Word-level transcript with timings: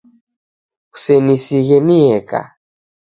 Kusenisighe 0.93 1.77
nieka. 1.85 2.41